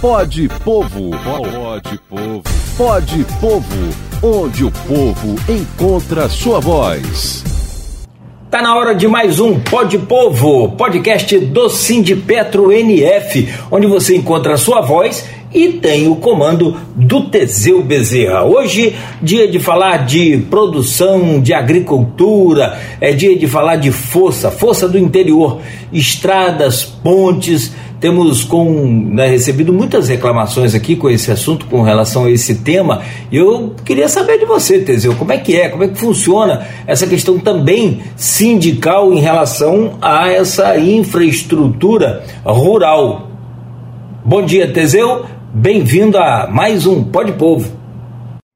Pode 0.00 0.48
Povo. 0.64 1.10
Pode 1.24 1.98
Povo. 2.08 2.42
Pode 2.76 3.24
Povo, 3.40 3.88
onde 4.22 4.64
o 4.64 4.70
povo 4.70 5.34
encontra 5.52 6.28
sua 6.28 6.60
voz. 6.60 7.42
Tá 8.48 8.62
na 8.62 8.76
hora 8.76 8.94
de 8.94 9.08
mais 9.08 9.40
um 9.40 9.58
Pode 9.58 9.98
Povo, 9.98 10.68
podcast 10.76 11.36
do 11.40 11.68
Sindipetro 11.68 12.70
NF, 12.70 13.48
onde 13.72 13.88
você 13.88 14.16
encontra 14.16 14.56
sua 14.56 14.80
voz 14.82 15.28
e 15.52 15.68
tem 15.72 16.06
o 16.06 16.14
comando 16.16 16.76
do 16.94 17.28
Teseu 17.28 17.82
Bezerra. 17.82 18.44
Hoje, 18.44 18.94
dia 19.20 19.48
de 19.48 19.58
falar 19.58 20.06
de 20.06 20.38
produção, 20.48 21.40
de 21.40 21.52
agricultura, 21.52 22.78
é 23.00 23.12
dia 23.12 23.36
de 23.36 23.48
falar 23.48 23.76
de 23.76 23.90
força, 23.90 24.50
força 24.50 24.88
do 24.88 24.96
interior, 24.96 25.60
estradas, 25.92 26.84
pontes. 26.84 27.72
Temos 28.00 28.44
com, 28.44 28.86
né, 29.12 29.26
recebido 29.26 29.72
muitas 29.72 30.08
reclamações 30.08 30.72
aqui 30.72 30.94
com 30.94 31.10
esse 31.10 31.32
assunto, 31.32 31.66
com 31.66 31.82
relação 31.82 32.26
a 32.26 32.30
esse 32.30 32.56
tema. 32.62 33.02
E 33.30 33.36
eu 33.36 33.74
queria 33.84 34.08
saber 34.08 34.38
de 34.38 34.44
você, 34.44 34.78
Teseu, 34.78 35.16
como 35.16 35.32
é 35.32 35.38
que 35.38 35.56
é, 35.56 35.68
como 35.68 35.82
é 35.82 35.88
que 35.88 35.98
funciona 35.98 36.64
essa 36.86 37.08
questão 37.08 37.40
também 37.40 38.00
sindical 38.14 39.12
em 39.12 39.18
relação 39.18 39.98
a 40.00 40.28
essa 40.28 40.78
infraestrutura 40.78 42.22
rural. 42.44 43.30
Bom 44.24 44.42
dia, 44.42 44.72
Teseu. 44.72 45.24
Bem-vindo 45.52 46.18
a 46.18 46.46
mais 46.46 46.86
um 46.86 47.02
Pode 47.02 47.32
Povo. 47.32 47.68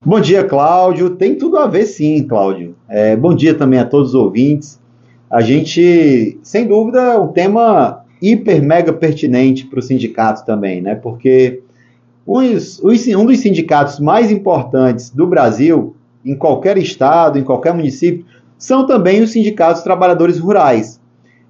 Bom 0.04 0.20
dia, 0.20 0.44
Cláudio. 0.44 1.10
Tem 1.10 1.34
tudo 1.34 1.56
a 1.58 1.66
ver, 1.66 1.86
sim, 1.86 2.22
Cláudio. 2.28 2.76
É, 2.88 3.16
bom 3.16 3.34
dia 3.34 3.54
também 3.54 3.80
a 3.80 3.84
todos 3.84 4.10
os 4.10 4.14
ouvintes. 4.14 4.80
A 5.28 5.40
gente, 5.40 6.38
sem 6.42 6.66
dúvida, 6.66 7.00
é 7.00 7.18
um 7.18 7.28
tema 7.28 8.01
hiper 8.22 8.62
mega 8.62 8.92
pertinente 8.92 9.66
para 9.66 9.80
o 9.80 9.82
sindicato 9.82 10.46
também, 10.46 10.80
né? 10.80 10.94
Porque 10.94 11.60
um 12.24 13.26
dos 13.26 13.40
sindicatos 13.40 13.98
mais 13.98 14.30
importantes 14.30 15.10
do 15.10 15.26
Brasil, 15.26 15.96
em 16.24 16.36
qualquer 16.36 16.78
estado, 16.78 17.36
em 17.36 17.42
qualquer 17.42 17.74
município, 17.74 18.24
são 18.56 18.86
também 18.86 19.20
os 19.20 19.32
sindicatos 19.32 19.82
trabalhadores 19.82 20.38
rurais. 20.38 21.00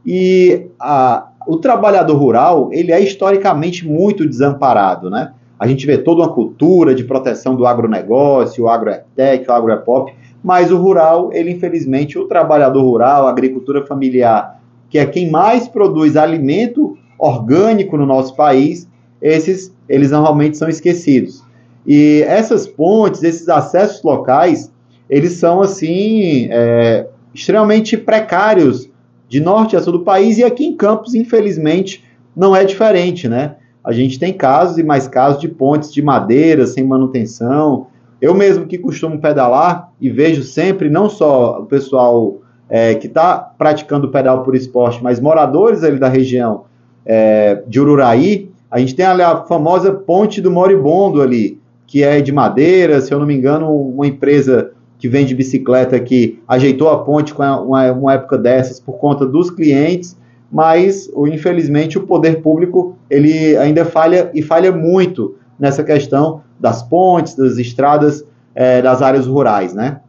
E 0.05 0.67
a, 0.81 1.29
o 1.47 1.59
trabalhador 1.59 2.17
rural, 2.17 2.71
ele 2.73 2.91
é 2.91 3.01
historicamente 3.01 3.87
muito 3.87 4.27
desamparado, 4.27 5.11
né? 5.11 5.33
A 5.59 5.67
gente 5.67 5.87
vê 5.87 5.99
toda 5.99 6.23
uma 6.23 6.33
cultura 6.33 6.95
de 6.95 7.05
proteção 7.05 7.55
do 7.55 7.67
agronegócio, 7.67 8.65
o 8.65 8.69
agroetec, 8.69 9.49
o 9.49 9.53
agroepop, 9.53 10.13
mas 10.43 10.73
o 10.73 10.77
rural, 10.77 11.31
ele 11.33 11.53
infelizmente, 11.53 12.19
o 12.19 12.27
trabalhador 12.27 12.83
rural, 12.83 13.27
a 13.27 13.31
agricultura 13.31 13.87
familiar, 13.87 14.62
que 14.93 14.99
é 14.99 15.07
quem 15.07 15.31
mais 15.31 15.67
produz 15.67 16.19
alimento 16.19 16.99
orgânico 17.19 17.97
no 17.97 18.05
nosso 18.05 18.37
país, 18.37 18.87
esses, 19.23 19.75
eles 19.89 20.11
normalmente 20.11 20.59
são 20.59 20.69
esquecidos. 20.69 21.43
E 21.87 22.23
essas 22.27 22.67
pontes, 22.67 23.23
esses 23.23 23.49
acessos 23.49 24.03
locais, 24.03 24.71
eles 25.09 25.33
são, 25.33 25.63
assim, 25.63 26.47
é, 26.51 27.07
extremamente 27.33 27.97
precários 27.97 28.91
de 29.31 29.41
norte 29.41 29.75
a 29.77 29.81
sul 29.81 29.95
do 29.95 30.01
país, 30.05 30.37
e 30.37 30.45
aqui 30.45 30.67
em 30.67 30.77
Campos, 30.77 31.15
infelizmente, 31.15 32.05
não 32.37 32.55
é 32.55 32.63
diferente, 32.63 33.27
né? 33.27 33.57
A 33.83 33.93
gente 33.93 34.19
tem 34.19 34.35
casos 34.35 34.77
e 34.77 34.83
mais 34.83 35.09
casos 35.09 35.41
de 35.41 35.49
pontes 35.49 35.91
de 35.91 36.03
madeira 36.03 36.67
sem 36.67 36.85
manutenção. 36.85 37.87
Eu 38.21 38.35
mesmo 38.35 38.67
que 38.67 38.77
costumo 38.77 39.19
pedalar 39.19 39.91
e 39.99 40.11
vejo 40.11 40.43
sempre, 40.43 40.91
não 40.91 41.09
só 41.09 41.61
o 41.61 41.65
pessoal 41.65 42.42
é, 42.75 42.95
que 42.95 43.07
está 43.07 43.37
praticando 43.37 44.09
pedal 44.09 44.43
por 44.43 44.57
esporte, 44.57 45.05
mas 45.05 45.21
moradores 45.21 45.85
ali 45.85 45.99
da 45.99 46.09
região 46.09 46.65
é, 47.05 47.63
de 47.69 47.79
Ururaí, 47.79 48.51
a 48.71 48.79
gente 48.79 48.95
tem 48.95 49.05
ali 49.05 49.21
a 49.21 49.45
famosa 49.45 49.93
ponte 49.93 50.41
do 50.41 50.51
Moribondo 50.51 51.21
ali, 51.21 51.61
que 51.87 52.03
é 52.03 52.23
de 52.23 52.33
madeira, 52.33 52.99
se 53.03 53.13
eu 53.13 53.19
não 53.19 53.27
me 53.27 53.35
engano, 53.35 53.71
uma 53.71 54.07
empresa 54.07 54.71
que 54.99 55.07
vende 55.07 55.35
bicicleta 55.35 56.01
que 56.01 56.41
ajeitou 56.49 56.89
a 56.89 57.05
ponte 57.05 57.35
com 57.35 57.43
uma, 57.43 57.93
uma 57.93 58.15
época 58.15 58.39
dessas 58.39 58.81
por 58.81 58.95
conta 58.95 59.27
dos 59.27 59.51
clientes, 59.51 60.17
mas 60.51 61.11
infelizmente 61.31 61.99
o 61.99 62.07
poder 62.07 62.41
público 62.41 62.97
ele 63.11 63.55
ainda 63.59 63.85
falha 63.85 64.31
e 64.33 64.41
falha 64.41 64.73
muito 64.73 65.35
nessa 65.59 65.85
questão 65.85 66.41
das 66.59 66.83
pontes, 66.83 67.35
das 67.35 67.59
estradas 67.59 68.25
é, 68.55 68.81
das 68.81 69.03
áreas 69.03 69.27
rurais, 69.27 69.75
né? 69.75 70.01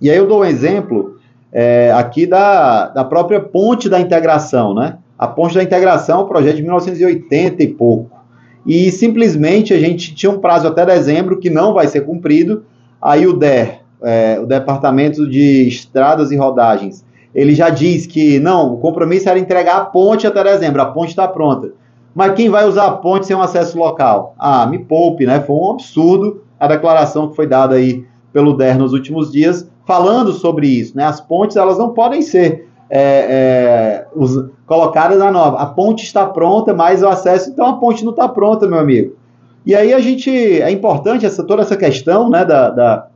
E 0.00 0.08
aí 0.08 0.16
eu 0.16 0.26
dou 0.26 0.40
um 0.40 0.44
exemplo 0.44 1.17
é, 1.52 1.92
aqui 1.92 2.26
da, 2.26 2.88
da 2.88 3.04
própria 3.04 3.40
ponte 3.40 3.88
da 3.88 4.00
integração, 4.00 4.74
né? 4.74 4.98
A 5.18 5.26
ponte 5.26 5.54
da 5.54 5.62
integração 5.62 6.20
é 6.20 6.22
um 6.24 6.28
projeto 6.28 6.56
de 6.56 6.62
1980 6.62 7.62
e 7.62 7.68
pouco. 7.68 8.18
E 8.66 8.90
simplesmente 8.92 9.72
a 9.72 9.78
gente 9.78 10.14
tinha 10.14 10.30
um 10.30 10.38
prazo 10.38 10.68
até 10.68 10.84
dezembro 10.84 11.38
que 11.38 11.50
não 11.50 11.72
vai 11.72 11.88
ser 11.88 12.02
cumprido. 12.02 12.64
Aí 13.00 13.26
o 13.26 13.32
DER, 13.32 13.80
é, 14.02 14.38
o 14.40 14.46
Departamento 14.46 15.28
de 15.28 15.66
Estradas 15.66 16.30
e 16.30 16.36
Rodagens, 16.36 17.04
ele 17.34 17.54
já 17.54 17.70
diz 17.70 18.06
que 18.06 18.38
não, 18.38 18.74
o 18.74 18.78
compromisso 18.78 19.28
era 19.28 19.38
entregar 19.38 19.76
a 19.76 19.84
ponte 19.84 20.26
até 20.26 20.42
dezembro, 20.44 20.82
a 20.82 20.86
ponte 20.86 21.10
está 21.10 21.26
pronta. 21.26 21.72
Mas 22.14 22.34
quem 22.34 22.48
vai 22.48 22.66
usar 22.66 22.86
a 22.86 22.92
ponte 22.92 23.26
sem 23.26 23.36
um 23.36 23.42
acesso 23.42 23.78
local? 23.78 24.34
Ah, 24.38 24.66
me 24.66 24.78
poupe, 24.78 25.24
né? 25.24 25.40
Foi 25.40 25.56
um 25.56 25.70
absurdo 25.70 26.42
a 26.58 26.66
declaração 26.66 27.28
que 27.28 27.36
foi 27.36 27.46
dada 27.46 27.76
aí 27.76 28.04
pelo 28.32 28.56
DER 28.56 28.78
nos 28.78 28.92
últimos 28.92 29.30
dias, 29.30 29.68
falando 29.88 30.34
sobre 30.34 30.66
isso, 30.66 30.94
né? 30.94 31.06
As 31.06 31.18
pontes, 31.18 31.56
elas 31.56 31.78
não 31.78 31.94
podem 31.94 32.20
ser 32.20 32.68
é, 32.90 33.00
é, 33.00 34.06
os, 34.14 34.50
colocadas 34.66 35.18
na 35.18 35.32
nova. 35.32 35.56
A 35.56 35.64
ponte 35.64 36.04
está 36.04 36.26
pronta, 36.26 36.74
mas 36.74 37.02
o 37.02 37.08
acesso, 37.08 37.48
então 37.48 37.64
a 37.64 37.78
ponte 37.78 38.04
não 38.04 38.10
está 38.10 38.28
pronta, 38.28 38.66
meu 38.66 38.78
amigo. 38.78 39.16
E 39.64 39.74
aí 39.74 39.94
a 39.94 39.98
gente, 39.98 40.30
é 40.30 40.70
importante 40.70 41.24
essa, 41.24 41.42
toda 41.42 41.62
essa 41.62 41.74
questão, 41.74 42.28
né, 42.28 42.44
da, 42.44 42.68
da 42.68 43.06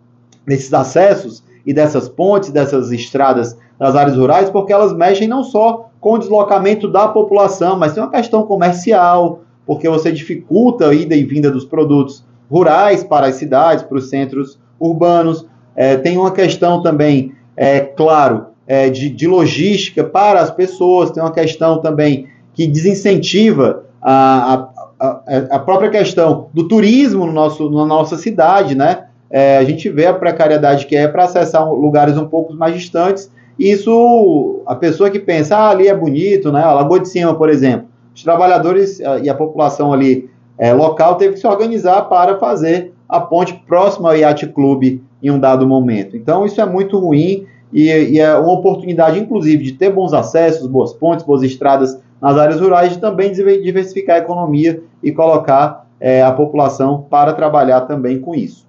desses 0.47 0.73
acessos 0.73 1.45
e 1.67 1.75
dessas 1.75 2.09
pontes, 2.09 2.51
dessas 2.51 2.91
estradas 2.91 3.55
das 3.79 3.95
áreas 3.95 4.17
rurais, 4.17 4.49
porque 4.49 4.73
elas 4.73 4.95
mexem 4.95 5.29
não 5.29 5.45
só 5.45 5.91
com 6.01 6.15
o 6.15 6.19
deslocamento 6.19 6.89
da 6.89 7.07
população, 7.07 7.79
mas 7.79 7.93
tem 7.93 8.03
uma 8.03 8.11
questão 8.11 8.45
comercial, 8.45 9.43
porque 9.67 9.87
você 9.91 10.11
dificulta 10.11 10.89
a 10.89 10.95
ida 10.95 11.15
e 11.15 11.23
vinda 11.23 11.51
dos 11.51 11.67
produtos 11.67 12.25
rurais 12.51 13.05
para 13.05 13.27
as 13.27 13.35
cidades, 13.35 13.85
para 13.85 13.99
os 13.99 14.09
centros 14.09 14.59
urbanos. 14.81 15.47
É, 15.75 15.97
tem 15.97 16.17
uma 16.17 16.31
questão 16.31 16.83
também, 16.83 17.33
é 17.57 17.81
claro, 17.81 18.47
é, 18.67 18.89
de, 18.89 19.09
de 19.11 19.27
logística 19.27 20.05
para 20.05 20.41
as 20.41 20.51
pessoas, 20.51 21.11
tem 21.11 21.23
uma 21.23 21.33
questão 21.33 21.81
também 21.81 22.29
que 22.55 22.67
desincentiva 22.67 23.85
a, 24.01 24.69
a, 25.01 25.23
a, 25.51 25.59
própria 25.59 25.91
questão 25.91 26.49
do 26.53 26.69
turismo 26.69 27.27
no 27.27 27.33
nosso, 27.33 27.71
na 27.71 27.87
nossa 27.87 28.17
cidade, 28.17 28.75
né? 28.75 29.05
é, 29.33 29.57
a 29.57 29.65
gente 29.65 29.89
vê 29.89 30.05
a 30.05 30.13
precariedade 30.13 30.85
que 30.85 30.95
é 30.95 31.09
para 31.09 31.25
acessar 31.25 31.67
lugares 31.73 32.19
um 32.19 32.27
pouco 32.27 32.53
mais 32.53 32.75
distantes. 32.75 33.33
Isso, 33.59 34.63
a 34.67 34.75
pessoa 34.75 35.09
que 35.09 35.19
pensa, 35.19 35.57
ah, 35.57 35.71
ali 35.71 35.89
é 35.89 35.95
bonito, 35.95 36.53
né? 36.53 36.63
A 36.63 36.75
Lagoa 36.75 37.01
de 37.01 37.09
Cima, 37.09 37.35
por 37.35 37.49
exemplo. 37.49 37.89
Os 38.15 38.23
trabalhadores 38.23 39.01
e 39.23 39.31
a 39.31 39.35
população 39.35 39.91
ali 39.91 40.29
é, 40.59 40.75
local 40.75 41.15
teve 41.15 41.35
que 41.35 41.41
se 41.41 41.47
organizar 41.47 42.03
para 42.03 42.39
fazer 42.39 42.93
a 43.09 43.21
ponte 43.21 43.55
próxima 43.67 44.11
ao 44.11 44.17
Yacht 44.17 44.47
Club 44.49 45.01
em 45.23 45.31
um 45.31 45.39
dado 45.39 45.67
momento. 45.67 46.17
Então, 46.17 46.45
isso 46.45 46.61
é 46.61 46.67
muito 46.67 46.99
ruim 46.99 47.47
e, 47.73 47.89
e, 47.89 48.19
é 48.19 48.35
uma 48.37 48.53
oportunidade, 48.53 49.19
inclusive, 49.19 49.65
de 49.65 49.73
ter 49.73 49.91
bons 49.91 50.13
acessos, 50.13 50.67
boas 50.67 50.93
pontes, 50.93 51.25
boas 51.25 51.43
estradas 51.43 51.99
nas 52.21 52.37
áreas 52.37 52.61
rurais, 52.61 52.93
de 52.93 52.99
também 52.99 53.33
diversificar 53.33 54.17
a 54.17 54.19
economia 54.19 54.83
e 55.03 55.11
colocar 55.11 55.87
é, 55.99 56.23
a 56.23 56.33
população 56.33 57.07
para 57.09 57.33
trabalhar 57.33 57.83
também 57.83 58.21
com 58.21 58.35
isso. 58.35 58.67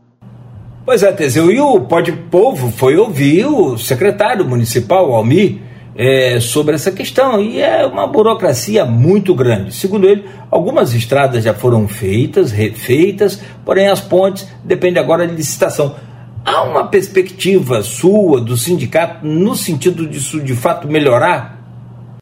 Pois 0.86 1.02
é, 1.02 1.12
Teseu, 1.12 1.52
e 1.52 1.60
o 1.60 1.82
Pode 1.82 2.12
Povo 2.12 2.70
foi 2.70 2.98
ouvir 2.98 3.46
o 3.46 3.78
secretário 3.78 4.46
municipal, 4.46 5.14
Almir, 5.14 5.60
é, 5.96 6.40
sobre 6.40 6.76
essa 6.76 6.92
questão, 6.92 7.40
e 7.40 7.62
é 7.62 7.86
uma 7.86 8.08
burocracia 8.08 8.86
muito 8.86 9.34
grande. 9.36 9.74
Segundo 9.74 10.08
ele, 10.08 10.26
algumas 10.50 10.94
estradas 10.94 11.44
já 11.44 11.54
foram 11.54 11.88
feitas, 11.88 12.52
refeitas, 12.52 13.42
porém 13.64 13.88
as 13.88 14.02
pontes 14.02 14.48
dependem 14.64 15.02
agora 15.02 15.28
de 15.28 15.36
licitação. 15.36 15.96
Há 16.46 16.64
uma 16.64 16.88
perspectiva 16.88 17.82
sua, 17.82 18.42
do 18.42 18.58
sindicato, 18.58 19.26
no 19.26 19.56
sentido 19.56 20.06
disso 20.06 20.42
de 20.42 20.54
fato 20.54 20.88
melhorar? 20.88 21.64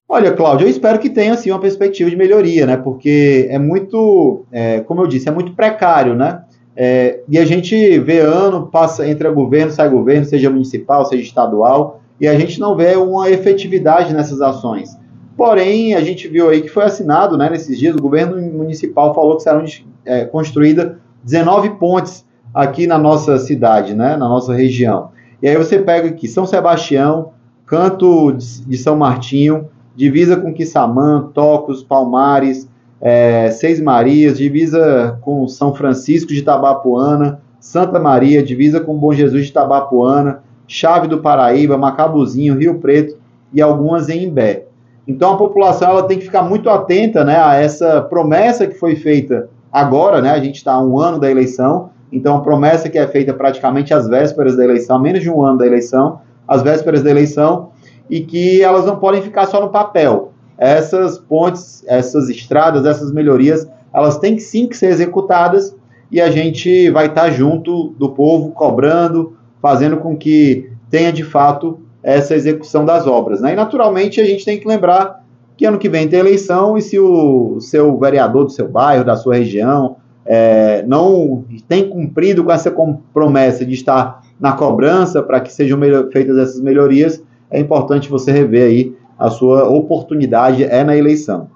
Olha, 0.07 0.31
Cláudio, 0.31 0.67
eu 0.67 0.69
espero 0.69 0.99
que 0.99 1.09
tenha 1.09 1.35
sim 1.35 1.49
uma 1.49 1.59
perspectiva 1.59 2.09
de 2.09 2.15
melhoria, 2.15 2.67
né? 2.67 2.77
Porque 2.77 3.47
é 3.49 3.57
muito, 3.57 4.45
é, 4.51 4.81
como 4.81 5.01
eu 5.01 5.07
disse, 5.07 5.27
é 5.27 5.31
muito 5.31 5.53
precário, 5.53 6.13
né? 6.13 6.43
É, 6.75 7.21
e 7.27 7.39
a 7.39 7.45
gente 7.45 7.97
vê 7.99 8.19
ano, 8.19 8.67
passa, 8.67 9.07
entra 9.07 9.31
governo, 9.31 9.71
sai 9.71 9.89
governo, 9.89 10.25
seja 10.25 10.49
municipal, 10.49 11.05
seja 11.05 11.23
estadual, 11.23 12.01
e 12.19 12.27
a 12.27 12.37
gente 12.37 12.59
não 12.59 12.75
vê 12.75 12.95
uma 12.95 13.29
efetividade 13.29 14.13
nessas 14.13 14.41
ações. 14.41 14.97
Porém, 15.35 15.95
a 15.95 16.01
gente 16.01 16.27
viu 16.27 16.49
aí 16.49 16.61
que 16.61 16.69
foi 16.69 16.83
assinado, 16.83 17.37
né, 17.37 17.49
nesses 17.49 17.79
dias, 17.79 17.95
o 17.95 18.01
governo 18.01 18.39
municipal 18.39 19.15
falou 19.15 19.37
que 19.37 19.43
serão 19.43 19.65
é, 20.05 20.25
construídas 20.25 20.97
19 21.23 21.71
pontes 21.71 22.25
aqui 22.53 22.85
na 22.85 22.97
nossa 22.97 23.37
cidade, 23.39 23.93
né, 23.93 24.17
na 24.17 24.27
nossa 24.27 24.53
região. 24.53 25.09
E 25.41 25.47
aí 25.47 25.57
você 25.57 25.79
pega 25.79 26.09
aqui 26.09 26.27
São 26.27 26.45
Sebastião, 26.45 27.31
Canto 27.65 28.31
de 28.33 28.77
São 28.77 28.95
Martinho, 28.95 29.69
divisa 29.95 30.35
com 30.35 30.53
Quissamã, 30.53 31.29
Tocos, 31.33 31.83
Palmares, 31.83 32.69
é, 32.99 33.49
Seis 33.51 33.81
Marias, 33.81 34.37
divisa 34.37 35.17
com 35.21 35.47
São 35.47 35.73
Francisco 35.73 36.31
de 36.31 36.39
Itabapuana, 36.39 37.41
Santa 37.59 37.99
Maria, 37.99 38.43
divisa 38.43 38.79
com 38.79 38.97
Bom 38.97 39.13
Jesus 39.13 39.45
de 39.45 39.51
Itabapuana, 39.51 40.43
Chave 40.67 41.07
do 41.07 41.19
Paraíba, 41.19 41.77
Macabuzinho, 41.77 42.57
Rio 42.57 42.79
Preto 42.79 43.17
e 43.53 43.61
algumas 43.61 44.09
em 44.09 44.23
Imbé. 44.23 44.65
Então 45.07 45.33
a 45.33 45.37
população 45.37 45.89
ela 45.89 46.03
tem 46.03 46.17
que 46.17 46.25
ficar 46.25 46.43
muito 46.43 46.69
atenta 46.69 47.23
né, 47.23 47.37
a 47.37 47.55
essa 47.55 48.01
promessa 48.01 48.67
que 48.67 48.75
foi 48.75 48.95
feita 48.95 49.49
agora, 49.71 50.21
né? 50.21 50.31
A 50.31 50.39
gente 50.39 50.55
está 50.55 50.79
um 50.79 50.99
ano 50.99 51.19
da 51.19 51.29
eleição, 51.29 51.89
então 52.11 52.41
promessa 52.41 52.89
que 52.89 52.97
é 52.97 53.07
feita 53.07 53.33
praticamente 53.33 53.93
às 53.93 54.07
vésperas 54.07 54.57
da 54.57 54.63
eleição, 54.63 54.99
menos 54.99 55.21
de 55.21 55.29
um 55.29 55.41
ano 55.43 55.57
da 55.57 55.65
eleição, 55.65 56.19
às 56.47 56.61
vésperas 56.61 57.01
da 57.01 57.09
eleição, 57.09 57.69
e 58.09 58.21
que 58.21 58.61
elas 58.61 58.85
não 58.85 58.97
podem 58.97 59.21
ficar 59.21 59.45
só 59.45 59.61
no 59.61 59.69
papel. 59.69 60.33
Essas 60.57 61.17
pontes, 61.17 61.83
essas 61.87 62.29
estradas, 62.29 62.85
essas 62.85 63.11
melhorias, 63.11 63.67
elas 63.93 64.17
têm 64.17 64.37
sim 64.37 64.67
que 64.67 64.75
ser 64.75 64.87
executadas 64.87 65.75
e 66.11 66.19
a 66.19 66.29
gente 66.29 66.89
vai 66.89 67.07
estar 67.07 67.29
junto 67.31 67.89
do 67.97 68.09
povo 68.09 68.51
cobrando, 68.51 69.37
fazendo 69.61 69.97
com 69.97 70.17
que 70.17 70.69
tenha 70.89 71.11
de 71.11 71.23
fato 71.23 71.79
essa 72.03 72.35
execução 72.35 72.83
das 72.83 73.07
obras. 73.07 73.41
Né? 73.41 73.53
E 73.53 73.55
naturalmente 73.55 74.19
a 74.19 74.25
gente 74.25 74.43
tem 74.43 74.59
que 74.59 74.67
lembrar 74.67 75.23
que 75.55 75.65
ano 75.65 75.77
que 75.77 75.87
vem 75.87 76.07
tem 76.07 76.19
eleição 76.19 76.77
e 76.77 76.81
se 76.81 76.99
o 76.99 77.59
seu 77.61 77.97
vereador 77.97 78.45
do 78.45 78.51
seu 78.51 78.67
bairro, 78.67 79.05
da 79.05 79.15
sua 79.15 79.35
região, 79.35 79.97
é, 80.33 80.81
não 80.87 81.43
tem 81.67 81.89
cumprido 81.89 82.41
com 82.41 82.53
essa 82.53 82.73
promessa 83.13 83.65
de 83.65 83.73
estar 83.73 84.23
na 84.39 84.53
cobrança 84.53 85.21
para 85.21 85.41
que 85.41 85.51
sejam 85.51 85.77
feitas 86.09 86.37
essas 86.37 86.61
melhorias, 86.61 87.21
é 87.49 87.59
importante 87.59 88.09
você 88.09 88.31
rever 88.31 88.63
aí 88.63 88.95
a 89.19 89.29
sua 89.29 89.67
oportunidade 89.67 90.63
é 90.63 90.85
na 90.85 90.95
eleição. 90.95 91.49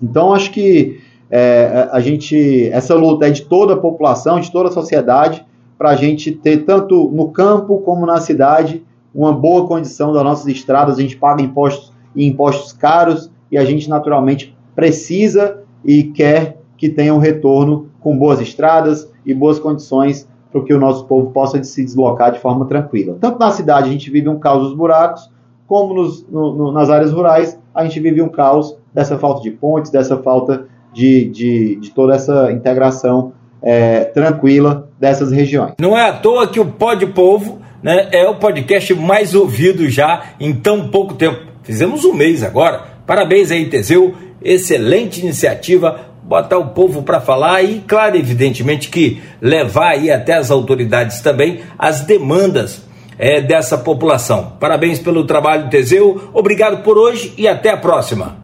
Então 0.00 0.32
acho 0.32 0.52
que 0.52 1.00
é, 1.28 1.88
a 1.90 1.98
gente 1.98 2.68
essa 2.70 2.94
luta 2.94 3.26
é 3.26 3.30
de 3.30 3.42
toda 3.42 3.74
a 3.74 3.76
população, 3.76 4.38
de 4.38 4.52
toda 4.52 4.68
a 4.68 4.72
sociedade, 4.72 5.44
para 5.76 5.90
a 5.90 5.96
gente 5.96 6.30
ter 6.30 6.58
tanto 6.58 7.10
no 7.10 7.30
campo 7.30 7.78
como 7.80 8.06
na 8.06 8.20
cidade 8.20 8.84
uma 9.12 9.32
boa 9.32 9.66
condição 9.66 10.12
das 10.12 10.22
nossas 10.22 10.46
estradas. 10.46 10.96
A 10.96 11.02
gente 11.02 11.16
paga 11.16 11.42
impostos 11.42 11.92
e 12.14 12.24
impostos 12.24 12.72
caros 12.72 13.32
e 13.50 13.58
a 13.58 13.64
gente 13.64 13.90
naturalmente 13.90 14.56
precisa 14.76 15.58
e 15.84 16.04
quer 16.04 16.56
que 16.76 16.88
tenha 16.88 17.14
um 17.14 17.18
retorno 17.18 17.88
com 18.06 18.16
boas 18.16 18.40
estradas 18.40 19.10
e 19.24 19.34
boas 19.34 19.58
condições 19.58 20.28
para 20.52 20.62
que 20.62 20.72
o 20.72 20.78
nosso 20.78 21.06
povo 21.06 21.32
possa 21.32 21.60
se 21.64 21.84
deslocar 21.84 22.30
de 22.30 22.38
forma 22.38 22.64
tranquila. 22.64 23.16
Tanto 23.20 23.36
na 23.36 23.50
cidade 23.50 23.88
a 23.88 23.92
gente 23.92 24.08
vive 24.12 24.28
um 24.28 24.38
caos 24.38 24.68
dos 24.68 24.76
buracos, 24.76 25.28
como 25.66 25.92
nos, 25.92 26.24
no, 26.30 26.54
no, 26.54 26.70
nas 26.70 26.88
áreas 26.88 27.10
rurais 27.10 27.58
a 27.74 27.82
gente 27.82 27.98
vive 27.98 28.22
um 28.22 28.28
caos 28.28 28.76
dessa 28.94 29.18
falta 29.18 29.42
de 29.42 29.50
pontes, 29.50 29.90
dessa 29.90 30.16
falta 30.18 30.68
de, 30.92 31.28
de, 31.30 31.76
de 31.80 31.90
toda 31.90 32.14
essa 32.14 32.52
integração 32.52 33.32
é, 33.60 34.04
tranquila 34.04 34.88
dessas 35.00 35.32
regiões. 35.32 35.72
Não 35.76 35.98
é 35.98 36.08
à 36.08 36.12
toa 36.12 36.46
que 36.46 36.60
o 36.60 36.66
Pode 36.66 37.06
Povo 37.06 37.58
né, 37.82 38.08
é 38.12 38.28
o 38.28 38.36
podcast 38.36 38.94
mais 38.94 39.34
ouvido 39.34 39.90
já 39.90 40.26
em 40.38 40.54
tão 40.54 40.90
pouco 40.90 41.14
tempo. 41.14 41.40
Fizemos 41.64 42.04
um 42.04 42.14
mês 42.14 42.44
agora. 42.44 42.84
Parabéns 43.04 43.50
aí, 43.50 43.68
Teseu. 43.68 44.14
Excelente 44.40 45.20
iniciativa 45.20 46.14
botar 46.26 46.58
o 46.58 46.68
povo 46.68 47.02
para 47.02 47.20
falar 47.20 47.62
e, 47.62 47.80
claro, 47.86 48.16
evidentemente 48.16 48.90
que 48.90 49.22
levar 49.40 49.90
aí 49.90 50.10
até 50.10 50.34
as 50.34 50.50
autoridades 50.50 51.20
também 51.20 51.60
as 51.78 52.00
demandas 52.00 52.82
é, 53.18 53.40
dessa 53.40 53.78
população. 53.78 54.52
Parabéns 54.58 54.98
pelo 54.98 55.24
trabalho, 55.24 55.70
Teseu. 55.70 56.30
Obrigado 56.34 56.82
por 56.82 56.98
hoje 56.98 57.32
e 57.38 57.46
até 57.46 57.70
a 57.70 57.76
próxima. 57.76 58.38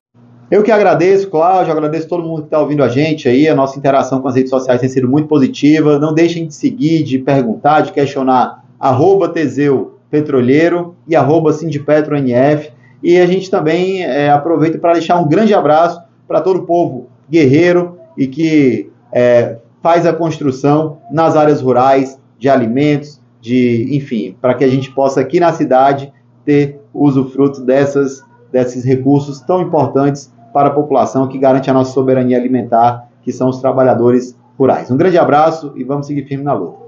Eu 0.50 0.62
que 0.62 0.70
agradeço, 0.70 1.31
Cláudio, 1.31 1.73
agradeço 1.73 2.06
todo 2.06 2.23
mundo 2.23 2.43
que 2.43 2.46
está 2.46 2.61
ouvindo 2.61 2.84
a 2.84 2.88
gente 2.88 3.29
aí. 3.29 3.49
A 3.49 3.55
nossa 3.55 3.79
interação 3.79 4.20
com 4.20 4.28
as 4.28 4.37
redes 4.37 4.50
sociais 4.50 4.81
tem 4.81 4.88
sido 4.88 5.08
muito 5.08 5.26
positiva. 5.26 5.99
Não 5.99 6.14
deixem 6.14 6.46
de 6.46 6.55
seguir, 6.55 7.02
de 7.02 7.19
perguntar, 7.19 7.81
de 7.81 7.93
questionar. 7.93 8.62
Arroba 8.78 9.28
Teseu 9.28 9.99
Petroleiro 10.11 10.94
e 11.08 11.17
arroba 11.17 11.52
SindPetroNF. 11.55 12.70
E 13.02 13.19
a 13.19 13.26
gente 13.26 13.50
também 13.50 14.05
é, 14.05 14.31
aproveita 14.31 14.78
para 14.78 14.93
deixar 14.93 15.19
um 15.19 15.26
grande 15.26 15.55
abraço 15.55 16.00
para 16.28 16.40
todo 16.40 16.61
o 16.61 16.67
povo 16.67 17.12
guerreiro 17.32 17.99
e 18.17 18.26
que 18.26 18.90
é, 19.11 19.56
faz 19.82 20.05
a 20.05 20.12
construção 20.12 20.99
nas 21.11 21.34
áreas 21.34 21.62
rurais 21.62 22.20
de 22.38 22.50
alimentos, 22.50 23.20
de 23.40 23.96
enfim, 23.96 24.37
para 24.40 24.55
que 24.55 24.62
a 24.62 24.69
gente 24.69 24.90
possa 24.93 25.20
aqui 25.20 25.40
na 25.40 25.52
cidade 25.52 26.12
ter 26.44 26.79
usufruto 26.93 27.62
dessas, 27.62 28.23
desses 28.52 28.84
recursos 28.84 29.40
tão 29.40 29.62
importantes 29.62 30.31
para 30.52 30.69
a 30.69 30.73
população 30.73 31.26
que 31.26 31.38
garante 31.38 31.70
a 31.70 31.73
nossa 31.73 31.93
soberania 31.93 32.37
alimentar, 32.37 33.08
que 33.23 33.32
são 33.32 33.49
os 33.49 33.58
trabalhadores 33.61 34.37
rurais. 34.58 34.90
Um 34.90 34.96
grande 34.96 35.17
abraço 35.17 35.73
e 35.75 35.82
vamos 35.82 36.06
seguir 36.06 36.26
firme 36.26 36.44
na 36.44 36.52
luta. 36.52 36.82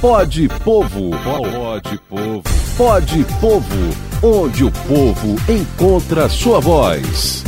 Pode 0.00 0.48
Povo, 0.64 1.10
pode 1.10 2.00
Povo, 2.08 2.42
pode 2.76 3.24
Povo, 3.40 3.66
onde 4.22 4.64
o 4.64 4.70
povo 4.70 5.52
encontra 5.52 6.28
sua 6.28 6.60
voz. 6.60 7.47